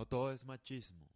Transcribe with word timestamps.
no 0.00 0.06
todo 0.06 0.32
es 0.32 0.46
machismo. 0.46 1.10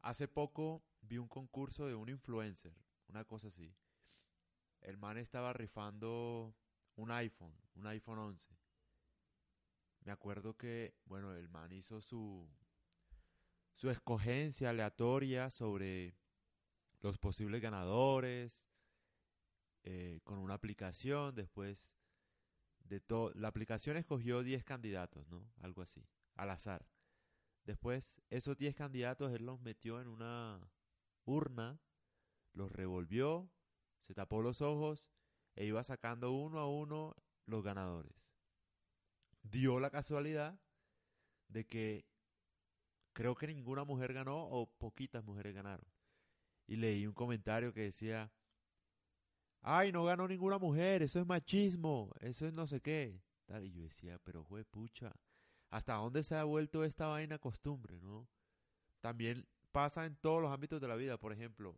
Hace 0.00 0.28
poco 0.28 0.84
vi 1.00 1.18
un 1.18 1.26
concurso 1.26 1.88
de 1.88 1.96
un 1.96 2.08
influencer, 2.08 2.72
una 3.08 3.24
cosa 3.24 3.48
así. 3.48 3.74
El 4.80 4.96
man 4.96 5.16
estaba 5.18 5.52
rifando 5.52 6.54
un 6.94 7.10
iPhone, 7.10 7.52
un 7.74 7.88
iPhone 7.88 8.20
11. 8.20 8.56
Me 10.04 10.12
acuerdo 10.12 10.56
que, 10.56 10.94
bueno, 11.04 11.34
el 11.34 11.48
man 11.48 11.72
hizo 11.72 12.00
su, 12.00 12.48
su 13.74 13.90
escogencia 13.90 14.70
aleatoria 14.70 15.50
sobre 15.50 16.14
los 17.00 17.18
posibles 17.18 17.60
ganadores, 17.60 18.68
eh, 19.82 20.20
con 20.22 20.38
una 20.38 20.54
aplicación, 20.54 21.34
después 21.34 21.92
de 22.84 23.00
todo, 23.00 23.32
la 23.34 23.48
aplicación 23.48 23.96
escogió 23.96 24.44
10 24.44 24.62
candidatos, 24.62 25.28
¿no? 25.28 25.44
Algo 25.60 25.82
así, 25.82 26.06
al 26.36 26.50
azar. 26.50 26.86
Después, 27.64 28.16
esos 28.28 28.56
10 28.56 28.74
candidatos 28.74 29.32
él 29.32 29.46
los 29.46 29.60
metió 29.60 30.00
en 30.00 30.08
una 30.08 30.60
urna, 31.24 31.80
los 32.52 32.72
revolvió, 32.72 33.50
se 34.00 34.14
tapó 34.14 34.42
los 34.42 34.60
ojos 34.62 35.08
e 35.54 35.66
iba 35.66 35.82
sacando 35.82 36.32
uno 36.32 36.58
a 36.58 36.68
uno 36.68 37.14
los 37.46 37.62
ganadores. 37.62 38.14
Dio 39.42 39.78
la 39.80 39.90
casualidad 39.90 40.58
de 41.48 41.66
que 41.66 42.04
creo 43.12 43.34
que 43.34 43.46
ninguna 43.46 43.84
mujer 43.84 44.12
ganó 44.12 44.44
o 44.48 44.66
poquitas 44.66 45.24
mujeres 45.24 45.54
ganaron. 45.54 45.86
Y 46.66 46.76
leí 46.76 47.06
un 47.06 47.14
comentario 47.14 47.72
que 47.72 47.82
decía, 47.82 48.32
ay, 49.60 49.92
no 49.92 50.04
ganó 50.04 50.26
ninguna 50.26 50.58
mujer, 50.58 51.02
eso 51.02 51.20
es 51.20 51.26
machismo, 51.26 52.10
eso 52.20 52.46
es 52.46 52.52
no 52.52 52.66
sé 52.66 52.80
qué. 52.80 53.20
Tal, 53.46 53.64
y 53.64 53.72
yo 53.72 53.82
decía, 53.82 54.18
pero 54.24 54.44
jue 54.44 54.64
pucha, 54.64 55.12
¿hasta 55.72 55.94
dónde 55.94 56.22
se 56.22 56.36
ha 56.36 56.44
vuelto 56.44 56.84
esta 56.84 57.06
vaina 57.06 57.38
costumbre, 57.38 57.98
no? 57.98 58.28
También 59.00 59.48
pasa 59.72 60.04
en 60.04 60.14
todos 60.16 60.42
los 60.42 60.52
ámbitos 60.52 60.82
de 60.82 60.86
la 60.86 60.96
vida, 60.96 61.16
por 61.16 61.32
ejemplo, 61.32 61.74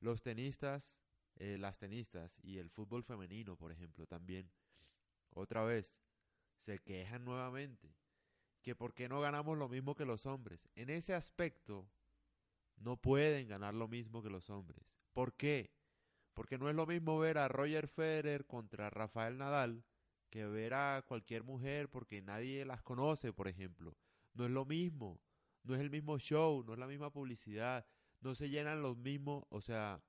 los 0.00 0.22
tenistas, 0.22 0.96
eh, 1.36 1.58
las 1.60 1.78
tenistas 1.78 2.40
y 2.42 2.56
el 2.56 2.70
fútbol 2.70 3.04
femenino, 3.04 3.54
por 3.54 3.70
ejemplo, 3.70 4.06
también, 4.06 4.50
otra 5.28 5.62
vez, 5.62 6.02
se 6.56 6.78
quejan 6.78 7.26
nuevamente 7.26 7.94
que 8.62 8.74
por 8.74 8.94
qué 8.94 9.10
no 9.10 9.20
ganamos 9.20 9.58
lo 9.58 9.68
mismo 9.68 9.94
que 9.94 10.06
los 10.06 10.24
hombres. 10.24 10.66
En 10.74 10.88
ese 10.88 11.12
aspecto, 11.12 11.86
no 12.78 12.96
pueden 12.96 13.46
ganar 13.46 13.74
lo 13.74 13.88
mismo 13.88 14.22
que 14.22 14.30
los 14.30 14.48
hombres. 14.48 14.96
¿Por 15.12 15.34
qué? 15.34 15.70
Porque 16.32 16.56
no 16.56 16.70
es 16.70 16.74
lo 16.74 16.86
mismo 16.86 17.18
ver 17.18 17.36
a 17.36 17.48
Roger 17.48 17.88
Federer 17.88 18.46
contra 18.46 18.88
Rafael 18.88 19.36
Nadal 19.36 19.84
que 20.34 20.44
ver 20.46 20.74
a 20.74 21.04
cualquier 21.06 21.44
mujer 21.44 21.88
porque 21.88 22.20
nadie 22.20 22.64
las 22.64 22.82
conoce, 22.82 23.32
por 23.32 23.46
ejemplo. 23.46 23.96
No 24.32 24.44
es 24.44 24.50
lo 24.50 24.64
mismo, 24.64 25.20
no 25.62 25.76
es 25.76 25.80
el 25.80 25.90
mismo 25.90 26.18
show, 26.18 26.64
no 26.64 26.72
es 26.72 26.78
la 26.80 26.88
misma 26.88 27.12
publicidad, 27.12 27.86
no 28.20 28.34
se 28.34 28.50
llenan 28.50 28.82
los 28.82 28.96
mismos, 28.96 29.44
o 29.48 29.60
sea, 29.60 30.02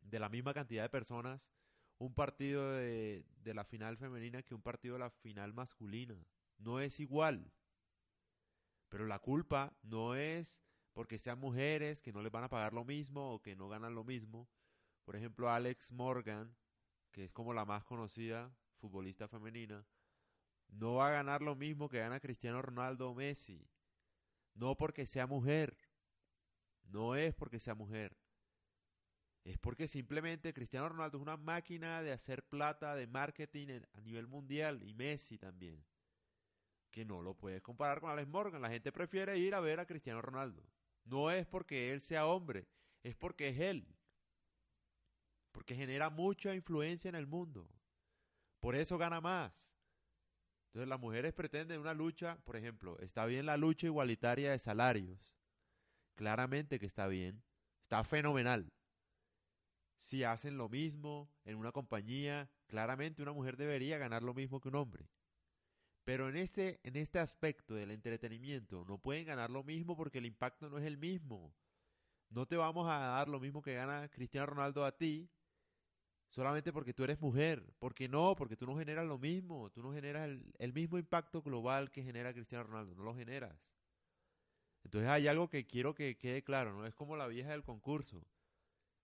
de 0.00 0.18
la 0.18 0.30
misma 0.30 0.54
cantidad 0.54 0.84
de 0.84 0.88
personas 0.88 1.52
un 1.98 2.14
partido 2.14 2.72
de, 2.72 3.26
de 3.42 3.52
la 3.52 3.62
final 3.62 3.98
femenina 3.98 4.42
que 4.42 4.54
un 4.54 4.62
partido 4.62 4.94
de 4.94 5.00
la 5.00 5.10
final 5.10 5.52
masculina. 5.52 6.16
No 6.56 6.80
es 6.80 6.98
igual. 6.98 7.52
Pero 8.88 9.04
la 9.04 9.18
culpa 9.18 9.76
no 9.82 10.14
es 10.14 10.62
porque 10.94 11.18
sean 11.18 11.40
mujeres 11.40 12.00
que 12.00 12.14
no 12.14 12.22
les 12.22 12.32
van 12.32 12.44
a 12.44 12.48
pagar 12.48 12.72
lo 12.72 12.86
mismo 12.86 13.34
o 13.34 13.42
que 13.42 13.54
no 13.54 13.68
ganan 13.68 13.94
lo 13.94 14.02
mismo, 14.02 14.48
por 15.04 15.14
ejemplo, 15.14 15.50
Alex 15.50 15.92
Morgan, 15.92 16.56
que 17.10 17.26
es 17.26 17.32
como 17.32 17.52
la 17.52 17.66
más 17.66 17.84
conocida 17.84 18.50
futbolista 18.78 19.28
femenina, 19.28 19.84
no 20.68 20.94
va 20.94 21.08
a 21.08 21.12
ganar 21.12 21.42
lo 21.42 21.54
mismo 21.54 21.88
que 21.88 21.98
gana 21.98 22.20
Cristiano 22.20 22.62
Ronaldo 22.62 23.10
o 23.10 23.14
Messi. 23.14 23.66
No 24.54 24.76
porque 24.76 25.06
sea 25.06 25.26
mujer. 25.26 25.76
No 26.84 27.16
es 27.16 27.34
porque 27.34 27.60
sea 27.60 27.74
mujer. 27.74 28.16
Es 29.44 29.58
porque 29.58 29.88
simplemente 29.88 30.52
Cristiano 30.52 30.88
Ronaldo 30.88 31.18
es 31.18 31.22
una 31.22 31.36
máquina 31.36 32.02
de 32.02 32.12
hacer 32.12 32.42
plata 32.42 32.94
de 32.94 33.06
marketing 33.06 33.80
a 33.92 34.00
nivel 34.00 34.26
mundial 34.26 34.82
y 34.82 34.94
Messi 34.94 35.38
también. 35.38 35.84
Que 36.90 37.04
no 37.04 37.22
lo 37.22 37.34
puedes 37.34 37.62
comparar 37.62 38.00
con 38.00 38.10
Alex 38.10 38.28
Morgan. 38.28 38.62
La 38.62 38.70
gente 38.70 38.92
prefiere 38.92 39.38
ir 39.38 39.54
a 39.54 39.60
ver 39.60 39.80
a 39.80 39.86
Cristiano 39.86 40.20
Ronaldo. 40.20 40.62
No 41.04 41.30
es 41.30 41.46
porque 41.46 41.92
él 41.92 42.02
sea 42.02 42.26
hombre, 42.26 42.66
es 43.02 43.16
porque 43.16 43.48
es 43.48 43.60
él 43.60 43.98
porque 45.58 45.74
genera 45.74 46.08
mucha 46.08 46.54
influencia 46.54 47.08
en 47.08 47.16
el 47.16 47.26
mundo. 47.26 47.68
Por 48.60 48.74
eso 48.74 48.98
gana 48.98 49.20
más. 49.20 49.52
Entonces 50.68 50.88
las 50.88 51.00
mujeres 51.00 51.32
pretenden 51.32 51.80
una 51.80 51.94
lucha, 51.94 52.38
por 52.44 52.56
ejemplo, 52.56 52.98
está 52.98 53.24
bien 53.24 53.46
la 53.46 53.56
lucha 53.56 53.86
igualitaria 53.86 54.50
de 54.50 54.58
salarios. 54.58 55.36
Claramente 56.14 56.78
que 56.78 56.86
está 56.86 57.06
bien, 57.06 57.42
está 57.80 58.04
fenomenal. 58.04 58.72
Si 59.96 60.24
hacen 60.24 60.58
lo 60.58 60.68
mismo 60.68 61.30
en 61.44 61.56
una 61.56 61.72
compañía, 61.72 62.50
claramente 62.66 63.22
una 63.22 63.32
mujer 63.32 63.56
debería 63.56 63.98
ganar 63.98 64.22
lo 64.22 64.34
mismo 64.34 64.60
que 64.60 64.68
un 64.68 64.76
hombre. 64.76 65.08
Pero 66.04 66.28
en 66.28 66.36
este, 66.36 66.80
en 66.84 66.96
este 66.96 67.18
aspecto 67.18 67.74
del 67.74 67.90
entretenimiento 67.90 68.84
no 68.86 68.98
pueden 68.98 69.26
ganar 69.26 69.50
lo 69.50 69.62
mismo 69.64 69.96
porque 69.96 70.18
el 70.18 70.26
impacto 70.26 70.68
no 70.68 70.78
es 70.78 70.84
el 70.84 70.96
mismo. 70.96 71.54
No 72.30 72.46
te 72.46 72.56
vamos 72.56 72.88
a 72.88 72.98
dar 72.98 73.28
lo 73.28 73.40
mismo 73.40 73.62
que 73.62 73.74
gana 73.74 74.08
Cristiano 74.08 74.46
Ronaldo 74.46 74.84
a 74.84 74.96
ti 74.96 75.30
solamente 76.28 76.72
porque 76.72 76.94
tú 76.94 77.04
eres 77.04 77.20
mujer. 77.20 77.64
Porque 77.78 78.08
no, 78.08 78.34
porque 78.36 78.56
tú 78.56 78.66
no 78.66 78.76
generas 78.76 79.06
lo 79.06 79.18
mismo. 79.18 79.70
Tú 79.70 79.82
no 79.82 79.92
generas 79.92 80.28
el, 80.58 80.72
mismo 80.72 80.98
impacto 80.98 81.42
global 81.42 81.90
que 81.90 82.02
genera 82.02 82.32
Cristiano 82.32 82.64
Ronaldo. 82.64 82.94
No 82.94 83.02
lo 83.02 83.14
generas. 83.14 83.58
Entonces 84.84 85.08
hay 85.10 85.28
algo 85.28 85.48
que 85.48 85.66
quiero 85.66 85.94
que 85.94 86.16
quede 86.16 86.42
claro. 86.42 86.72
No 86.72 86.86
es 86.86 86.94
como 86.94 87.16
la 87.16 87.26
vieja 87.26 87.50
del 87.50 87.64
concurso. 87.64 88.24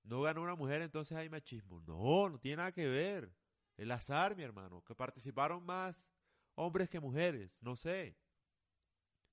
No 0.03 0.23
ganó 0.23 0.43
una 0.43 0.55
mujer, 0.55 0.83
entonces 0.83 1.17
hay 1.17 1.29
machismo. 1.29 1.81
No, 1.81 2.29
no 2.29 2.39
tiene 2.39 2.59
nada 2.59 2.73
que 2.73 2.87
ver. 2.87 3.33
El 3.77 3.91
azar, 3.91 4.37
mi 4.37 4.43
hermano. 4.43 4.83
Que 4.85 4.95
participaron 4.95 5.65
más 5.65 6.01
hombres 6.55 6.89
que 6.89 7.01
mujeres. 7.01 7.59
No 7.61 7.75
sé. 7.75 8.17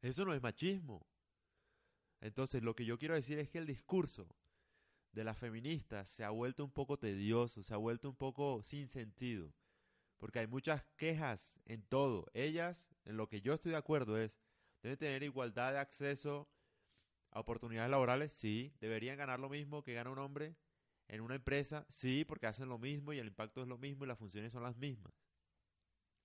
Eso 0.01 0.25
no 0.25 0.33
es 0.33 0.41
machismo. 0.41 1.05
Entonces, 2.21 2.63
lo 2.63 2.75
que 2.75 2.85
yo 2.85 2.97
quiero 2.97 3.15
decir 3.15 3.39
es 3.39 3.49
que 3.49 3.57
el 3.57 3.65
discurso 3.65 4.27
de 5.11 5.23
las 5.23 5.37
feministas 5.37 6.07
se 6.07 6.23
ha 6.23 6.29
vuelto 6.29 6.63
un 6.63 6.71
poco 6.71 6.97
tedioso, 6.97 7.63
se 7.63 7.73
ha 7.73 7.77
vuelto 7.77 8.09
un 8.09 8.15
poco 8.15 8.61
sin 8.63 8.87
sentido, 8.87 9.53
porque 10.17 10.39
hay 10.39 10.47
muchas 10.47 10.83
quejas 10.97 11.59
en 11.65 11.83
todo. 11.83 12.27
Ellas, 12.33 12.87
en 13.05 13.17
lo 13.17 13.27
que 13.27 13.41
yo 13.41 13.53
estoy 13.53 13.71
de 13.71 13.77
acuerdo 13.77 14.17
es, 14.17 14.37
deben 14.81 14.97
tener 14.97 15.23
igualdad 15.23 15.73
de 15.73 15.79
acceso 15.79 16.49
a 17.31 17.39
oportunidades 17.39 17.91
laborales, 17.91 18.31
sí, 18.31 18.73
deberían 18.79 19.17
ganar 19.17 19.39
lo 19.39 19.49
mismo 19.49 19.83
que 19.83 19.93
gana 19.93 20.09
un 20.09 20.19
hombre 20.19 20.55
en 21.07 21.21
una 21.21 21.35
empresa, 21.35 21.85
sí, 21.89 22.23
porque 22.25 22.47
hacen 22.47 22.69
lo 22.69 22.77
mismo 22.77 23.13
y 23.13 23.19
el 23.19 23.27
impacto 23.27 23.61
es 23.61 23.67
lo 23.67 23.77
mismo 23.77 24.05
y 24.05 24.07
las 24.07 24.17
funciones 24.17 24.53
son 24.53 24.63
las 24.63 24.77
mismas. 24.77 25.13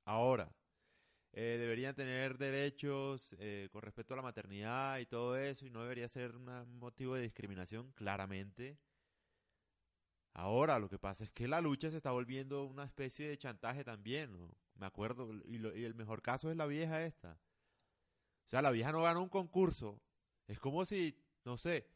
Ahora, 0.05 0.55
eh, 1.39 1.59
deberían 1.59 1.95
tener 1.95 2.39
derechos 2.39 3.37
eh, 3.39 3.69
con 3.71 3.83
respecto 3.83 4.15
a 4.15 4.17
la 4.17 4.23
maternidad 4.23 4.99
y 5.01 5.05
todo 5.05 5.37
eso, 5.37 5.67
y 5.67 5.71
no 5.71 5.83
debería 5.83 6.09
ser 6.09 6.35
un 6.35 6.79
motivo 6.79 7.15
de 7.15 7.21
discriminación, 7.21 7.93
claramente. 7.93 8.79
Ahora, 10.33 10.79
lo 10.79 10.89
que 10.89 10.99
pasa 10.99 11.25
es 11.25 11.31
que 11.31 11.47
la 11.47 11.61
lucha 11.61 11.91
se 11.91 11.99
está 11.99 12.11
volviendo 12.11 12.65
una 12.65 12.85
especie 12.85 13.29
de 13.29 13.37
chantaje 13.37 13.85
también, 13.85 14.33
¿no? 14.33 14.51
Me 14.77 14.87
acuerdo, 14.87 15.31
y, 15.45 15.57
y 15.59 15.85
el 15.85 15.95
mejor 15.95 16.23
caso 16.23 16.51
es 16.51 16.57
la 16.57 16.65
vieja 16.65 17.03
esta. 17.03 17.39
O 18.47 18.49
sea, 18.49 18.63
la 18.63 18.71
vieja 18.71 18.91
no 18.91 19.03
ganó 19.03 19.23
un 19.23 19.29
concurso. 19.29 20.01
Es 20.47 20.59
como 20.59 20.87
si, 20.87 21.23
no 21.45 21.59
sé, 21.59 21.87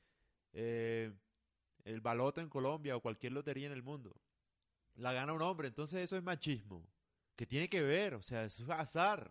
eh, 0.53 1.15
el 1.85 2.03
baloto 2.03 2.43
en 2.43 2.51
Colombia 2.51 2.95
o 2.95 3.01
cualquier 3.01 3.33
lotería 3.33 3.69
en 3.69 3.73
el 3.73 3.83
mundo. 3.83 4.15
La 4.97 5.15
gana 5.15 5.33
un 5.33 5.41
hombre, 5.41 5.69
entonces 5.69 6.03
eso 6.03 6.19
es 6.19 6.23
machismo 6.23 6.87
que 7.41 7.47
tiene 7.47 7.71
que 7.71 7.81
ver, 7.81 8.13
o 8.13 8.21
sea, 8.21 8.45
eso 8.45 8.65
es 8.65 8.69
azar. 8.69 9.31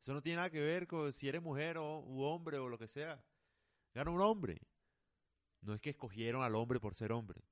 Eso 0.00 0.14
no 0.14 0.22
tiene 0.22 0.36
nada 0.36 0.48
que 0.48 0.60
ver 0.60 0.86
con 0.86 1.12
si 1.12 1.28
eres 1.28 1.42
mujer 1.42 1.76
o 1.76 1.98
hombre 2.24 2.56
o 2.58 2.68
lo 2.68 2.78
que 2.78 2.86
sea. 2.86 3.20
Gana 3.92 4.12
un 4.12 4.20
hombre. 4.20 4.62
No 5.60 5.74
es 5.74 5.80
que 5.80 5.90
escogieron 5.90 6.44
al 6.44 6.54
hombre 6.54 6.78
por 6.78 6.94
ser 6.94 7.10
hombre. 7.10 7.42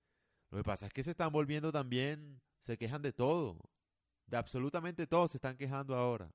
Lo 0.50 0.58
que 0.58 0.62
pasa 0.62 0.86
es 0.86 0.92
que 0.92 1.02
se 1.02 1.10
están 1.10 1.32
volviendo 1.32 1.72
también, 1.72 2.40
se 2.60 2.78
quejan 2.78 3.02
de 3.02 3.12
todo. 3.12 3.68
De 4.26 4.36
absolutamente 4.36 5.08
todo 5.08 5.26
se 5.26 5.38
están 5.38 5.56
quejando 5.56 5.96
ahora. 5.96 6.30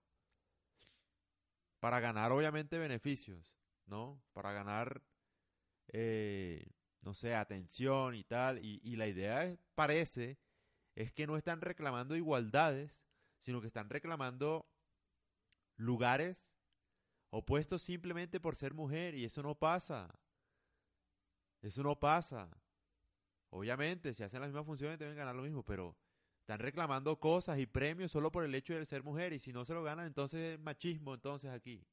Para 1.79 2.01
ganar, 2.01 2.33
obviamente, 2.33 2.77
beneficios, 2.77 3.55
¿no? 3.85 4.21
Para 4.33 4.51
ganar, 4.51 5.01
eh, 5.93 6.73
no 6.99 7.13
sé, 7.13 7.33
atención 7.33 8.15
y 8.15 8.25
tal. 8.25 8.57
Y, 8.61 8.81
y 8.83 8.97
la 8.97 9.07
idea 9.07 9.57
parece 9.75 10.39
es 10.93 11.13
que 11.13 11.25
no 11.25 11.37
están 11.37 11.61
reclamando 11.61 12.17
igualdades, 12.17 13.04
sino 13.45 13.61
que 13.61 13.67
están 13.67 13.91
reclamando 13.91 14.65
lugares 15.75 16.57
opuestos 17.29 17.83
simplemente 17.83 18.39
por 18.39 18.55
ser 18.55 18.73
mujer 18.73 19.13
y 19.13 19.23
eso 19.23 19.43
no 19.43 19.53
pasa. 19.53 20.19
Eso 21.61 21.83
no 21.83 21.99
pasa. 21.99 22.49
Obviamente, 23.51 24.15
si 24.15 24.23
hacen 24.23 24.41
las 24.41 24.49
mismas 24.49 24.65
funciones 24.65 24.97
deben 24.97 25.15
ganar 25.15 25.35
lo 25.35 25.43
mismo, 25.43 25.61
pero 25.61 25.95
están 26.39 26.57
reclamando 26.57 27.19
cosas 27.19 27.59
y 27.59 27.67
premios 27.67 28.11
solo 28.11 28.31
por 28.31 28.43
el 28.43 28.55
hecho 28.55 28.73
de 28.73 28.83
ser 28.83 29.03
mujer 29.03 29.31
y 29.31 29.37
si 29.37 29.53
no 29.53 29.63
se 29.63 29.75
lo 29.75 29.83
ganan 29.83 30.07
entonces 30.07 30.55
es 30.55 30.59
machismo 30.59 31.13
entonces 31.13 31.51
aquí. 31.51 31.85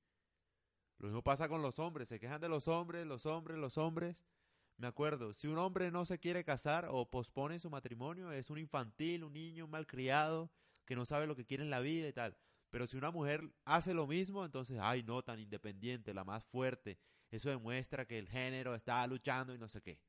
Lo 1.01 1.09
mismo 1.09 1.21
pasa 1.21 1.51
con 1.51 1.61
los 1.61 1.79
hombres, 1.79 2.09
se 2.09 2.19
quejan 2.19 2.41
de 2.41 2.49
los 2.49 2.67
hombres, 2.67 3.07
los 3.07 3.27
hombres, 3.27 3.59
los 3.59 3.77
hombres. 3.77 4.25
Me 4.79 4.87
acuerdo, 4.87 5.35
si 5.35 5.49
un 5.49 5.59
hombre 5.59 5.91
no 5.91 6.07
se 6.07 6.19
quiere 6.19 6.45
casar 6.45 6.89
o 6.91 7.11
pospone 7.11 7.59
su 7.59 7.69
matrimonio, 7.69 8.33
es 8.33 8.49
un 8.49 8.57
infantil, 8.57 9.25
un 9.25 9.35
niño, 9.35 9.67
un 9.67 9.71
malcriado, 9.71 10.51
que 10.85 10.97
no 10.97 11.05
sabe 11.05 11.27
lo 11.27 11.37
que 11.37 11.45
quiere 11.47 11.63
en 11.63 11.71
la 11.71 11.81
vida 11.81 12.09
y 12.09 12.13
tal. 12.13 12.37
Pero 12.71 12.87
si 12.87 12.97
una 12.97 13.11
mujer 13.11 13.43
hace 13.65 13.93
lo 13.93 14.07
mismo, 14.07 14.45
entonces, 14.45 14.79
ay, 14.81 15.03
no, 15.03 15.23
tan 15.23 15.39
independiente, 15.39 16.15
la 16.15 16.25
más 16.25 16.45
fuerte. 16.45 16.99
Eso 17.31 17.51
demuestra 17.51 18.07
que 18.07 18.19
el 18.19 18.29
género 18.29 18.75
está 18.75 19.07
luchando 19.07 19.55
y 19.55 19.59
no 19.59 19.69
sé 19.69 19.83
qué. 19.83 20.01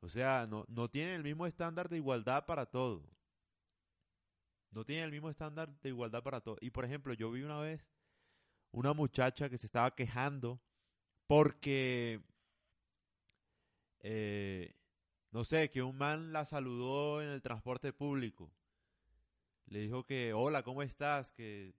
O 0.00 0.08
sea, 0.08 0.46
no, 0.46 0.64
no 0.68 0.88
el 0.92 1.22
mismo 1.22 1.46
estándar 1.46 1.88
de 1.88 1.96
igualdad 1.96 2.46
para 2.46 2.66
todo. 2.66 3.02
No 4.70 4.84
tienen 4.84 5.06
el 5.06 5.10
mismo 5.10 5.30
estándar 5.30 5.68
de 5.80 5.88
igualdad 5.88 6.22
para 6.22 6.40
todo. 6.40 6.56
Y 6.60 6.70
por 6.70 6.84
ejemplo, 6.84 7.14
yo 7.14 7.30
vi 7.30 7.42
una 7.42 7.58
vez 7.58 7.88
una 8.70 8.92
muchacha 8.92 9.48
que 9.48 9.58
se 9.58 9.66
estaba 9.66 9.94
quejando 9.94 10.60
porque, 11.26 12.22
eh, 14.00 14.74
no 15.30 15.44
sé, 15.44 15.70
que 15.70 15.82
un 15.82 15.96
man 15.96 16.32
la 16.32 16.44
saludó 16.44 17.22
en 17.22 17.28
el 17.28 17.42
transporte 17.42 17.92
público. 17.92 18.52
Le 19.68 19.80
dijo 19.80 20.04
que, 20.04 20.32
hola, 20.32 20.62
¿cómo 20.62 20.82
estás? 20.82 21.32
Que 21.32 21.74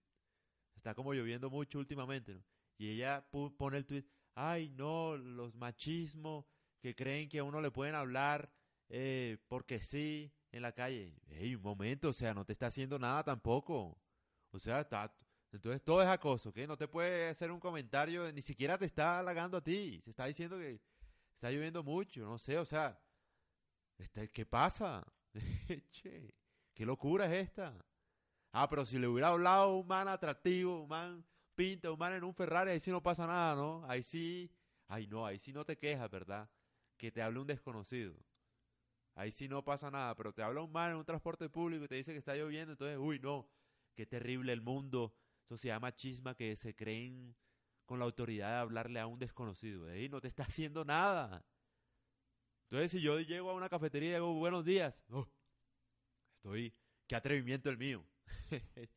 está 0.75 0.93
como 0.93 1.13
lloviendo 1.13 1.49
mucho 1.49 1.79
últimamente. 1.79 2.41
Y 2.77 2.89
ella 2.89 3.25
pone 3.29 3.77
el 3.77 3.85
tweet, 3.85 4.05
ay, 4.35 4.69
no, 4.69 5.17
los 5.17 5.55
machismos 5.55 6.45
que 6.79 6.95
creen 6.95 7.27
que 7.27 7.39
a 7.39 7.43
uno 7.43 7.61
le 7.61 7.71
pueden 7.71 7.95
hablar 7.95 8.51
eh, 8.89 9.37
porque 9.47 9.83
sí 9.83 10.31
en 10.51 10.61
la 10.61 10.71
calle. 10.71 11.15
Ey, 11.27 11.55
un 11.55 11.61
momento, 11.61 12.09
o 12.09 12.13
sea, 12.13 12.33
no 12.33 12.45
te 12.45 12.53
está 12.53 12.67
haciendo 12.67 12.97
nada 12.97 13.23
tampoco. 13.23 13.97
O 14.51 14.59
sea, 14.59 14.81
está, 14.81 15.13
entonces 15.51 15.83
todo 15.83 16.01
es 16.01 16.07
acoso, 16.07 16.53
¿qué? 16.53 16.67
No 16.67 16.77
te 16.77 16.87
puede 16.87 17.29
hacer 17.29 17.51
un 17.51 17.59
comentario, 17.59 18.31
ni 18.31 18.41
siquiera 18.41 18.77
te 18.77 18.85
está 18.85 19.19
halagando 19.19 19.57
a 19.57 19.63
ti. 19.63 19.99
Se 20.03 20.11
está 20.11 20.25
diciendo 20.25 20.57
que 20.57 20.79
está 21.33 21.51
lloviendo 21.51 21.83
mucho, 21.83 22.21
no 22.21 22.37
sé, 22.37 22.57
o 22.57 22.65
sea, 22.65 22.99
¿qué 24.33 24.45
pasa? 24.45 25.05
che, 25.91 26.33
¿qué 26.79 26.85
locura 26.85 27.25
es 27.25 27.49
esta? 27.49 27.77
Ah, 28.53 28.69
pero 28.69 28.85
si 28.85 28.97
le 28.97 29.05
hubiera 29.05 29.27
hablado 29.27 29.75
un 29.75 29.85
man 29.85 30.07
atractivo, 30.07 30.83
un 30.83 30.87
man 30.87 31.25
pinta, 31.53 31.91
un 31.91 31.99
man 31.99 32.13
en 32.13 32.23
un 32.23 32.33
Ferrari, 32.33 32.71
ahí 32.71 32.79
sí 32.79 32.89
no 32.89 33.03
pasa 33.03 33.27
nada, 33.27 33.53
¿no? 33.53 33.83
Ahí 33.85 34.01
sí, 34.01 34.49
ay 34.87 35.05
no, 35.05 35.25
ahí 35.25 35.37
sí 35.37 35.51
no 35.51 35.65
te 35.65 35.77
quejas, 35.77 36.09
¿verdad? 36.09 36.49
Que 36.95 37.11
te 37.11 37.21
hable 37.21 37.41
un 37.41 37.47
desconocido. 37.47 38.15
Ahí 39.13 39.29
sí 39.31 39.49
no 39.49 39.61
pasa 39.61 39.91
nada, 39.91 40.15
pero 40.15 40.31
te 40.31 40.41
habla 40.41 40.61
un 40.61 40.71
man 40.71 40.91
en 40.91 40.95
un 40.95 41.03
transporte 41.03 41.49
público 41.49 41.83
y 41.83 41.89
te 41.89 41.95
dice 41.95 42.13
que 42.13 42.19
está 42.19 42.33
lloviendo, 42.33 42.71
entonces, 42.71 42.97
uy, 42.97 43.19
no, 43.19 43.49
qué 43.93 44.05
terrible 44.05 44.53
el 44.53 44.61
mundo, 44.61 45.13
sociedad 45.43 45.81
machisma 45.81 46.33
que 46.33 46.55
se 46.55 46.77
creen 46.77 47.35
con 47.85 47.99
la 47.99 48.05
autoridad 48.05 48.51
de 48.51 48.57
hablarle 48.59 49.01
a 49.01 49.05
un 49.05 49.19
desconocido. 49.19 49.89
Ahí 49.89 50.07
no 50.07 50.21
te 50.21 50.29
está 50.29 50.43
haciendo 50.43 50.85
nada. 50.85 51.43
Entonces, 52.69 52.91
si 52.91 53.01
yo 53.01 53.19
llego 53.19 53.49
a 53.49 53.53
una 53.53 53.67
cafetería 53.67 54.11
y 54.11 54.13
digo 54.13 54.33
buenos 54.35 54.63
días, 54.63 55.03
oh, 55.09 55.27
estoy, 56.39 56.73
qué 57.07 57.15
atrevimiento 57.15 57.69
el 57.69 57.77
mío. 57.77 58.05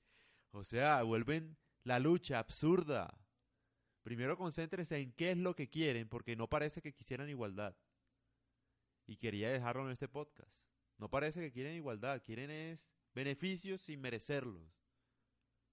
o 0.53 0.65
sea, 0.65 1.03
vuelven 1.03 1.57
la 1.85 1.99
lucha 1.99 2.39
absurda. 2.39 3.13
Primero 4.03 4.37
concéntrense 4.37 4.99
en 4.99 5.13
qué 5.13 5.33
es 5.33 5.39
lo 5.39 5.55
que 5.55 5.69
quieren, 5.69 6.09
porque 6.09 6.37
no 6.37 6.49
parece 6.49 6.83
que 6.83 6.95
quisieran 6.95 7.29
igualdad. 7.29 7.77
Y 9.07 9.17
quería 9.17 9.51
dejarlo 9.51 9.87
en 9.87 9.93
este 9.93 10.09
podcast. 10.09 10.51
No 10.99 11.11
parece 11.11 11.41
que 11.41 11.53
quieren 11.53 11.75
igualdad, 11.75 12.23
quieren 12.23 12.51
es 12.51 12.89
beneficios 13.15 13.81
sin 13.81 14.01
merecerlos. 14.01 14.73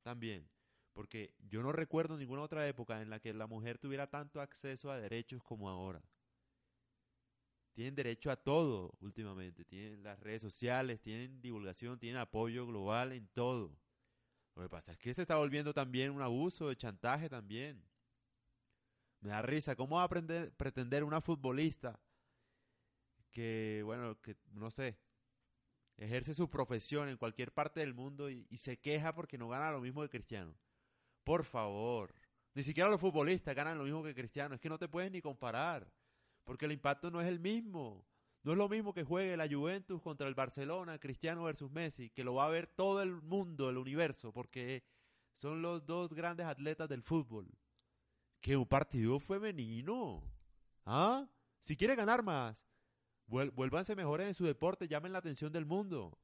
También. 0.04 0.50
Porque 0.94 1.36
yo 1.40 1.62
no 1.62 1.72
recuerdo 1.72 2.18
ninguna 2.18 2.42
otra 2.42 2.68
época 2.68 3.02
en 3.02 3.10
la 3.10 3.20
que 3.20 3.34
la 3.34 3.48
mujer 3.48 3.78
tuviera 3.78 4.08
tanto 4.08 4.42
acceso 4.42 4.92
a 4.92 5.00
derechos 5.00 5.44
como 5.44 5.70
ahora. 5.70 6.02
Tienen 7.74 7.96
derecho 7.96 8.32
a 8.32 8.36
todo 8.36 8.94
últimamente. 9.00 9.64
Tienen 9.64 10.04
las 10.04 10.20
redes 10.20 10.42
sociales, 10.42 11.02
tienen 11.02 11.42
divulgación, 11.42 11.98
tienen 11.98 12.20
apoyo 12.20 12.66
global 12.66 13.14
en 13.14 13.28
todo. 13.28 13.78
Lo 14.56 14.64
que 14.64 14.70
pasa 14.70 14.92
es 14.92 14.98
que 14.98 15.14
se 15.14 15.22
está 15.22 15.38
volviendo 15.38 15.74
también 15.74 16.12
un 16.12 16.22
abuso 16.22 16.68
de 16.68 16.76
chantaje 16.76 17.30
también. 17.30 17.82
Me 19.22 19.30
da 19.30 19.42
risa. 19.42 19.76
¿Cómo 19.76 19.98
va 19.98 20.04
a 20.04 20.10
pretender 20.10 21.04
una 21.04 21.22
futbolista 21.22 22.00
que, 23.32 23.82
bueno, 23.86 24.20
que 24.22 24.36
no 24.52 24.70
sé, 24.70 24.98
ejerce 25.98 26.34
su 26.34 26.50
profesión 26.50 27.08
en 27.08 27.18
cualquier 27.18 27.54
parte 27.54 27.80
del 27.80 27.94
mundo 27.94 28.30
y, 28.30 28.46
y 28.50 28.58
se 28.58 28.78
queja 28.78 29.14
porque 29.14 29.38
no 29.38 29.48
gana 29.48 29.72
lo 29.72 29.80
mismo 29.80 30.02
que 30.02 30.10
Cristiano? 30.10 30.54
Por 31.24 31.46
favor. 31.46 32.14
Ni 32.54 32.64
siquiera 32.64 32.90
los 32.90 33.00
futbolistas 33.00 33.56
ganan 33.56 33.78
lo 33.78 33.84
mismo 33.86 34.04
que 34.04 34.16
Cristiano. 34.16 34.56
Es 34.56 34.62
que 34.62 34.70
no 34.70 34.78
te 34.78 34.90
puedes 34.90 35.12
ni 35.12 35.22
comparar. 35.22 35.90
Porque 36.50 36.66
el 36.66 36.72
impacto 36.72 37.12
no 37.12 37.22
es 37.22 37.28
el 37.28 37.40
mismo. 37.40 38.08
No 38.42 38.54
es 38.54 38.58
lo 38.58 38.68
mismo 38.68 38.92
que 38.92 39.04
juegue 39.04 39.38
la 39.38 39.48
Juventus 39.48 40.02
contra 40.02 40.28
el 40.28 40.34
Barcelona, 40.34 40.98
Cristiano 40.98 41.44
versus 41.44 41.70
Messi, 41.70 42.10
que 42.10 42.24
lo 42.24 42.34
va 42.34 42.48
a 42.48 42.50
ver 42.50 42.66
todo 42.66 43.04
el 43.04 43.22
mundo, 43.22 43.70
el 43.70 43.78
universo, 43.78 44.34
porque 44.34 44.84
son 45.36 45.62
los 45.62 45.86
dos 45.86 46.12
grandes 46.12 46.48
atletas 46.48 46.90
del 46.90 47.04
fútbol. 47.04 47.56
Que 48.42 48.58
un 48.58 48.66
partido 48.66 49.20
femenino. 49.20 50.24
¿Ah? 50.88 51.30
Si 51.60 51.78
quiere 51.78 51.94
ganar 51.94 52.24
más, 52.24 52.58
vuélvanse 53.28 53.96
mejores 53.96 54.28
en 54.28 54.34
su 54.34 54.44
deporte, 54.44 54.88
llamen 54.88 55.14
la 55.14 55.20
atención 55.20 55.52
del 55.52 55.68
mundo. 55.68 56.18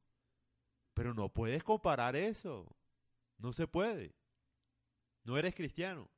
Pero 0.96 1.14
no 1.14 1.30
puedes 1.30 1.64
comparar 1.64 2.16
eso. 2.16 2.76
No 3.38 3.54
se 3.54 3.68
puede. 3.68 4.16
No 5.24 5.38
eres 5.38 5.54
cristiano. 5.54 6.10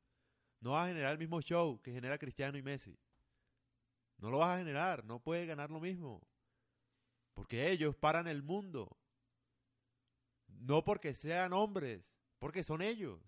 No 0.62 0.72
vas 0.72 0.86
a 0.86 0.88
generar 0.88 1.12
el 1.12 1.20
mismo 1.20 1.42
show 1.42 1.82
que 1.82 1.92
genera 1.92 2.18
Cristiano 2.18 2.58
y 2.58 2.62
Messi. 2.62 2.98
No 4.18 4.30
lo 4.32 4.40
vas 4.40 4.56
a 4.56 4.60
generar. 4.60 5.04
No 5.06 5.20
puedes 5.20 5.48
ganar 5.48 5.70
lo 5.70 5.80
mismo. 5.80 6.22
Porque 7.34 7.72
ellos 7.72 7.96
paran 7.96 8.28
el 8.28 8.44
mundo. 8.44 8.98
No 10.48 10.84
porque 10.84 11.14
sean 11.14 11.54
hombres, 11.54 12.04
porque 12.40 12.64
son 12.64 12.82
ellos. 12.82 13.20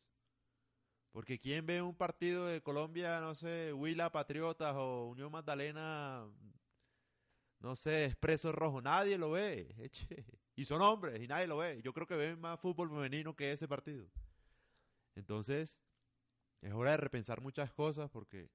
Porque 1.12 1.40
quien 1.40 1.66
ve 1.66 1.82
un 1.82 1.96
partido 1.96 2.46
de 2.46 2.62
Colombia, 2.62 3.20
no 3.20 3.36
sé, 3.36 3.74
Huila 3.74 4.12
Patriotas 4.12 4.76
o 4.76 5.08
Unión 5.08 5.32
Magdalena, 5.32 6.28
no 7.60 7.76
sé, 7.76 8.06
Expreso 8.06 8.52
Rojo, 8.52 8.82
nadie 8.82 9.18
lo 9.18 9.32
ve. 9.32 9.76
Y 10.56 10.66
son 10.66 10.82
hombres 10.82 11.22
y 11.22 11.28
nadie 11.28 11.48
lo 11.48 11.56
ve. 11.56 11.82
Yo 11.82 11.94
creo 11.94 12.06
que 12.06 12.18
ven 12.18 12.38
más 12.38 12.60
fútbol 12.60 12.90
femenino 12.90 13.34
que 13.34 13.54
ese 13.54 13.66
partido. 13.66 14.06
Entonces, 15.16 15.82
es 16.62 16.74
hora 16.74 16.92
de 16.92 16.98
repensar 16.98 17.40
muchas 17.40 17.72
cosas 17.72 18.10
porque 18.10 18.50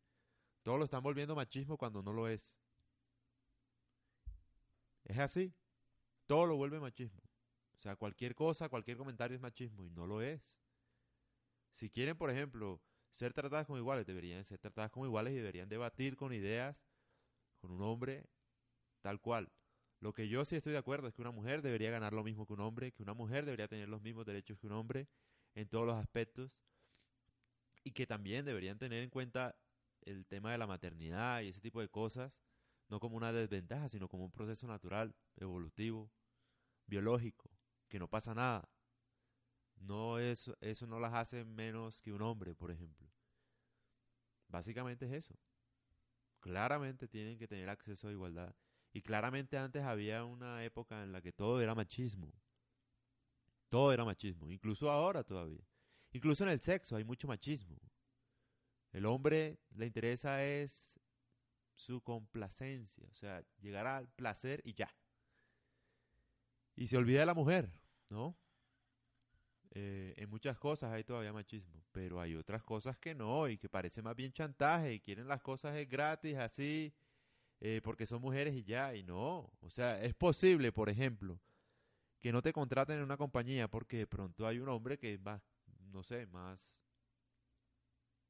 todo 0.64 0.78
lo 0.78 0.84
están 0.84 1.02
volviendo 1.02 1.36
machismo 1.36 1.76
cuando 1.76 2.02
no 2.02 2.12
lo 2.12 2.26
es. 2.26 2.58
Es 5.04 5.18
así. 5.18 5.54
Todo 6.26 6.46
lo 6.46 6.56
vuelve 6.56 6.80
machismo. 6.80 7.20
O 7.76 7.80
sea, 7.80 7.94
cualquier 7.96 8.34
cosa, 8.34 8.70
cualquier 8.70 8.96
comentario 8.96 9.36
es 9.36 9.42
machismo 9.42 9.84
y 9.84 9.90
no 9.90 10.06
lo 10.06 10.22
es. 10.22 10.58
Si 11.70 11.90
quieren, 11.90 12.16
por 12.16 12.30
ejemplo, 12.30 12.80
ser 13.10 13.34
tratadas 13.34 13.66
como 13.66 13.78
iguales, 13.78 14.06
deberían 14.06 14.42
ser 14.44 14.58
tratadas 14.58 14.90
como 14.90 15.04
iguales 15.04 15.34
y 15.34 15.36
deberían 15.36 15.68
debatir 15.68 16.16
con 16.16 16.32
ideas 16.32 16.76
con 17.58 17.70
un 17.70 17.82
hombre 17.82 18.26
tal 19.02 19.20
cual. 19.20 19.52
Lo 20.00 20.14
que 20.14 20.28
yo 20.28 20.46
sí 20.46 20.56
estoy 20.56 20.72
de 20.72 20.78
acuerdo 20.78 21.08
es 21.08 21.14
que 21.14 21.20
una 21.20 21.30
mujer 21.30 21.60
debería 21.60 21.90
ganar 21.90 22.14
lo 22.14 22.24
mismo 22.24 22.46
que 22.46 22.54
un 22.54 22.60
hombre, 22.60 22.92
que 22.92 23.02
una 23.02 23.12
mujer 23.12 23.44
debería 23.44 23.68
tener 23.68 23.88
los 23.88 24.00
mismos 24.00 24.24
derechos 24.24 24.58
que 24.58 24.66
un 24.66 24.72
hombre, 24.72 25.08
en 25.54 25.68
todos 25.68 25.86
los 25.86 25.96
aspectos 25.96 26.50
y 27.84 27.92
que 27.92 28.06
también 28.06 28.46
deberían 28.46 28.78
tener 28.78 29.02
en 29.02 29.10
cuenta 29.10 29.54
el 30.06 30.26
tema 30.26 30.52
de 30.52 30.58
la 30.58 30.66
maternidad 30.66 31.40
y 31.42 31.48
ese 31.48 31.60
tipo 31.60 31.80
de 31.80 31.88
cosas, 31.88 32.42
no 32.88 33.00
como 33.00 33.16
una 33.16 33.32
desventaja, 33.32 33.88
sino 33.88 34.08
como 34.08 34.24
un 34.24 34.32
proceso 34.32 34.66
natural, 34.66 35.14
evolutivo, 35.36 36.10
biológico, 36.86 37.50
que 37.88 37.98
no 37.98 38.08
pasa 38.08 38.34
nada. 38.34 38.68
No 39.76 40.18
es, 40.18 40.50
eso 40.60 40.86
no 40.86 40.98
las 41.00 41.14
hace 41.14 41.44
menos 41.44 42.00
que 42.00 42.12
un 42.12 42.22
hombre, 42.22 42.54
por 42.54 42.70
ejemplo. 42.70 43.10
Básicamente 44.48 45.06
es 45.06 45.12
eso. 45.12 45.34
Claramente 46.40 47.08
tienen 47.08 47.38
que 47.38 47.48
tener 47.48 47.68
acceso 47.68 48.08
a 48.08 48.12
igualdad. 48.12 48.54
Y 48.92 49.02
claramente 49.02 49.58
antes 49.58 49.82
había 49.82 50.24
una 50.24 50.64
época 50.64 51.02
en 51.02 51.10
la 51.10 51.20
que 51.20 51.32
todo 51.32 51.60
era 51.60 51.74
machismo. 51.74 52.32
Todo 53.68 53.92
era 53.92 54.04
machismo, 54.04 54.50
incluso 54.52 54.90
ahora 54.90 55.24
todavía. 55.24 55.66
Incluso 56.12 56.44
en 56.44 56.50
el 56.50 56.60
sexo 56.60 56.94
hay 56.94 57.02
mucho 57.02 57.26
machismo. 57.26 57.76
El 58.94 59.06
hombre 59.06 59.58
le 59.74 59.86
interesa 59.86 60.44
es 60.44 60.94
su 61.74 62.00
complacencia, 62.00 63.04
o 63.10 63.14
sea, 63.14 63.44
llegar 63.58 63.88
al 63.88 64.08
placer 64.08 64.62
y 64.64 64.72
ya. 64.74 64.88
Y 66.76 66.86
se 66.86 66.96
olvida 66.96 67.18
de 67.18 67.26
la 67.26 67.34
mujer, 67.34 67.72
¿no? 68.08 68.38
Eh, 69.72 70.14
en 70.16 70.30
muchas 70.30 70.56
cosas 70.60 70.92
hay 70.92 71.02
todavía 71.02 71.32
machismo, 71.32 71.84
pero 71.90 72.20
hay 72.20 72.36
otras 72.36 72.62
cosas 72.62 72.96
que 72.96 73.16
no 73.16 73.48
y 73.48 73.58
que 73.58 73.68
parece 73.68 74.00
más 74.00 74.14
bien 74.14 74.32
chantaje 74.32 74.94
y 74.94 75.00
quieren 75.00 75.26
las 75.26 75.42
cosas 75.42 75.74
gratis 75.88 76.36
así 76.36 76.94
eh, 77.58 77.80
porque 77.82 78.06
son 78.06 78.22
mujeres 78.22 78.54
y 78.54 78.62
ya, 78.62 78.94
y 78.94 79.02
no. 79.02 79.50
O 79.60 79.70
sea, 79.70 80.00
es 80.00 80.14
posible, 80.14 80.70
por 80.70 80.88
ejemplo, 80.88 81.40
que 82.20 82.30
no 82.30 82.42
te 82.42 82.52
contraten 82.52 82.98
en 82.98 83.02
una 83.02 83.16
compañía 83.16 83.66
porque 83.66 83.98
de 83.98 84.06
pronto 84.06 84.46
hay 84.46 84.60
un 84.60 84.68
hombre 84.68 84.98
que 84.98 85.14
es 85.14 85.20
más, 85.20 85.42
no 85.90 86.04
sé, 86.04 86.26
más 86.26 86.83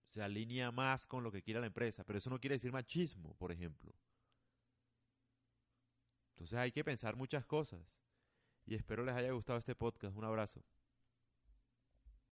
se 0.07 0.23
alinea 0.23 0.71
más 0.71 1.07
con 1.07 1.23
lo 1.23 1.33
que 1.33 1.43
quiere 1.43 1.61
la 1.61 1.67
empresa, 1.67 2.05
pero 2.05 2.19
eso 2.19 2.31
no 2.31 2.41
quiere 2.41 2.57
decir 2.57 2.73
machismo, 2.73 3.35
por 3.35 3.53
ejemplo. 3.53 3.93
Entonces 6.35 6.59
hay 6.59 6.73
que 6.73 6.85
pensar 6.85 7.17
muchas 7.17 7.45
cosas. 7.47 7.81
Y 8.67 8.75
espero 8.75 9.05
les 9.05 9.15
haya 9.15 9.33
gustado 9.33 9.59
este 9.59 9.75
podcast. 9.75 10.17
Un 10.17 10.25
abrazo. 10.25 10.65